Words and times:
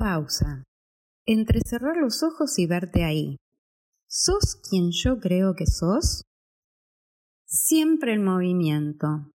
Pausa. 0.00 0.64
Entre 1.26 1.60
cerrar 1.60 1.98
los 1.98 2.22
ojos 2.22 2.58
y 2.58 2.66
verte 2.66 3.04
ahí. 3.04 3.36
¿Sos 4.08 4.56
quien 4.68 4.92
yo 4.92 5.20
creo 5.20 5.54
que 5.54 5.66
sos? 5.66 6.22
Siempre 7.44 8.14
el 8.14 8.20
movimiento. 8.20 9.30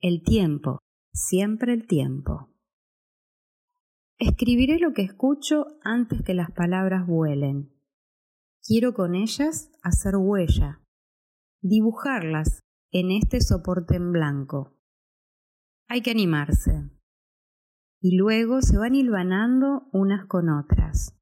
El 0.00 0.22
tiempo. 0.22 0.78
Siempre 1.12 1.74
el 1.74 1.86
tiempo. 1.86 2.48
Escribiré 4.18 4.78
lo 4.78 4.94
que 4.94 5.02
escucho 5.02 5.66
antes 5.82 6.22
que 6.22 6.32
las 6.32 6.50
palabras 6.50 7.06
vuelen. 7.06 7.70
Quiero 8.66 8.94
con 8.94 9.14
ellas 9.14 9.70
hacer 9.82 10.16
huella, 10.16 10.82
dibujarlas 11.62 12.60
en 12.90 13.10
este 13.10 13.42
soporte 13.42 13.96
en 13.96 14.12
blanco. 14.12 14.78
Hay 15.88 16.00
que 16.00 16.10
animarse. 16.10 16.97
Y 18.00 18.16
luego 18.16 18.62
se 18.62 18.78
van 18.78 18.94
hilvanando 18.94 19.88
unas 19.92 20.26
con 20.26 20.48
otras. 20.48 21.16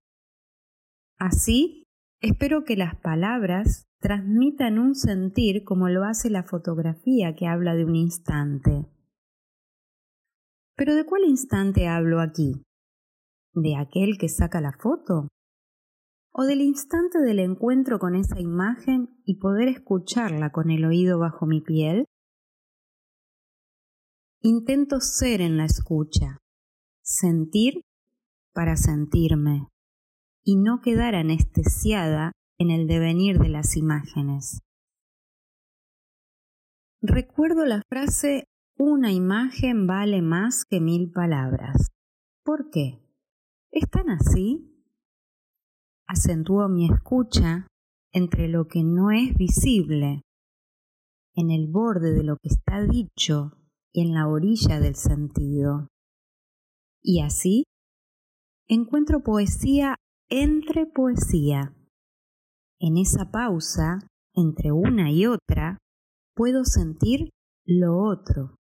Así, 1.19 1.85
espero 2.21 2.65
que 2.65 2.77
las 2.77 2.97
palabras 2.97 3.87
transmitan 4.01 4.79
un 4.79 4.95
sentir 4.95 5.65
como 5.65 5.89
lo 5.89 6.05
hace 6.05 6.29
la 6.29 6.43
fotografía 6.43 7.35
que 7.35 7.47
habla 7.47 7.75
de 7.75 7.85
un 7.85 7.97
instante. 7.97 8.87
Pero 10.77 10.95
¿de 10.95 11.07
cuál 11.07 11.25
instante 11.25 11.89
hablo 11.89 12.21
aquí? 12.21 12.63
¿De 13.55 13.77
aquel 13.77 14.19
que 14.19 14.29
saca 14.29 14.61
la 14.61 14.73
foto? 14.73 15.29
¿O 16.33 16.45
del 16.45 16.61
instante 16.61 17.19
del 17.21 17.39
encuentro 17.39 17.99
con 17.99 18.15
esa 18.15 18.39
imagen 18.39 19.09
y 19.25 19.39
poder 19.39 19.69
escucharla 19.69 20.53
con 20.53 20.71
el 20.71 20.85
oído 20.85 21.19
bajo 21.19 21.47
mi 21.47 21.63
piel? 21.63 22.05
Intento 24.43 25.01
ser 25.01 25.41
en 25.41 25.57
la 25.57 25.65
escucha, 25.65 26.37
sentir 27.07 27.83
para 28.53 28.77
sentirme 28.77 29.69
y 30.45 30.57
no 30.57 30.81
quedar 30.81 31.15
anestesiada 31.15 32.33
en 32.59 32.71
el 32.71 32.89
devenir 32.89 33.39
de 33.39 33.49
las 33.49 33.77
imágenes. 33.77 34.59
Recuerdo 37.01 37.65
la 37.65 37.83
frase 37.89 38.47
una 38.77 39.13
imagen 39.13 39.87
vale 39.87 40.21
más 40.21 40.65
que 40.65 40.81
mil 40.81 41.13
palabras. 41.13 41.89
¿Por 42.45 42.71
qué? 42.71 43.01
¿Es 43.71 43.89
tan 43.89 44.11
así? 44.11 44.85
Acentúo 46.09 46.69
mi 46.69 46.91
escucha 46.91 47.69
entre 48.13 48.49
lo 48.49 48.67
que 48.67 48.83
no 48.83 49.11
es 49.11 49.35
visible, 49.37 50.23
en 51.35 51.51
el 51.51 51.69
borde 51.69 52.13
de 52.13 52.25
lo 52.25 52.37
que 52.37 52.49
está 52.49 52.83
dicho 52.83 53.53
y 53.93 54.03
en 54.03 54.15
la 54.15 54.27
orilla 54.27 54.81
del 54.81 54.97
sentido. 54.97 55.89
Y 57.09 57.21
así 57.21 57.63
encuentro 58.67 59.23
poesía 59.23 59.95
entre 60.29 60.87
poesía. 60.87 61.73
En 62.81 62.97
esa 62.97 63.31
pausa 63.31 64.01
entre 64.35 64.73
una 64.73 65.13
y 65.13 65.25
otra 65.27 65.79
puedo 66.35 66.65
sentir 66.65 67.31
lo 67.65 67.97
otro. 67.97 68.57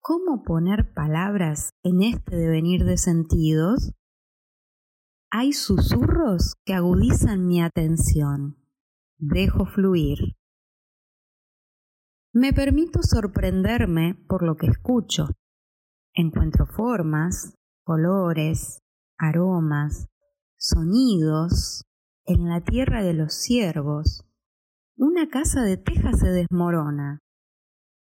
¿Cómo 0.00 0.42
poner 0.42 0.92
palabras 0.92 1.70
en 1.84 2.02
este 2.02 2.34
devenir 2.34 2.84
de 2.84 2.98
sentidos? 2.98 3.92
Hay 5.30 5.52
susurros 5.52 6.56
que 6.64 6.74
agudizan 6.74 7.46
mi 7.46 7.62
atención. 7.62 8.56
Dejo 9.18 9.66
fluir. 9.66 10.34
Me 12.32 12.52
permito 12.52 13.04
sorprenderme 13.04 14.16
por 14.26 14.42
lo 14.42 14.56
que 14.56 14.66
escucho. 14.66 15.28
Encuentro 16.14 16.66
formas, 16.66 17.54
colores, 17.84 18.78
aromas, 19.18 20.06
sonidos 20.58 21.82
en 22.24 22.48
la 22.48 22.60
tierra 22.60 23.02
de 23.02 23.14
los 23.14 23.34
ciervos. 23.34 24.24
Una 24.96 25.28
casa 25.28 25.62
de 25.62 25.76
teja 25.76 26.12
se 26.12 26.28
desmorona 26.28 27.20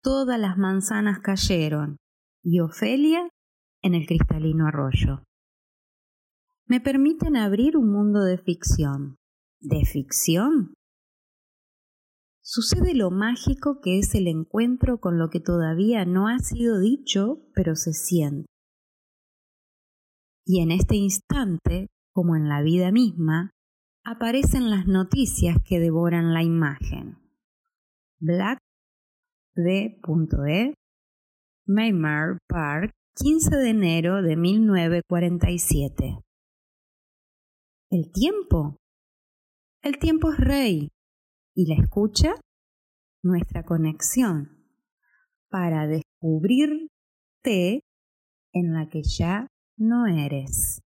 todas 0.02 0.38
las 0.38 0.58
manzanas 0.58 1.20
cayeron 1.20 1.96
y 2.42 2.60
Ofelia 2.60 3.28
en 3.82 3.94
el 3.94 4.06
cristalino 4.06 4.66
arroyo. 4.66 5.22
Me 6.66 6.80
permiten 6.80 7.36
abrir 7.36 7.76
un 7.76 7.90
mundo 7.90 8.20
de 8.24 8.38
ficción. 8.38 9.16
¿De 9.60 9.84
ficción? 9.84 10.74
Sucede 12.54 12.94
lo 12.94 13.10
mágico 13.10 13.80
que 13.80 13.98
es 13.98 14.14
el 14.14 14.28
encuentro 14.28 15.00
con 15.00 15.18
lo 15.18 15.30
que 15.30 15.40
todavía 15.40 16.04
no 16.04 16.28
ha 16.28 16.38
sido 16.38 16.80
dicho, 16.80 17.48
pero 17.54 17.76
se 17.76 17.94
siente. 17.94 18.44
Y 20.44 20.60
en 20.60 20.70
este 20.70 20.96
instante, 20.96 21.86
como 22.12 22.36
en 22.36 22.50
la 22.50 22.60
vida 22.60 22.92
misma, 22.92 23.52
aparecen 24.04 24.68
las 24.68 24.86
noticias 24.86 25.56
que 25.64 25.80
devoran 25.80 26.34
la 26.34 26.42
imagen. 26.42 27.16
Black 28.20 28.58
D.E. 29.56 30.74
Maymar 31.66 32.36
Park, 32.50 32.92
15 33.16 33.56
de 33.56 33.70
enero 33.70 34.20
de 34.20 34.36
1947. 34.36 36.18
¿El 37.90 38.12
tiempo? 38.12 38.76
El 39.80 39.98
tiempo 39.98 40.32
es 40.32 40.36
rey. 40.38 40.90
¿Y 41.54 41.66
la 41.66 41.82
escucha? 41.82 42.34
Nuestra 43.22 43.62
conexión 43.62 44.66
para 45.50 45.86
descubrirte 45.86 47.84
en 48.52 48.72
la 48.72 48.88
que 48.88 49.02
ya 49.02 49.46
no 49.76 50.06
eres. 50.06 50.80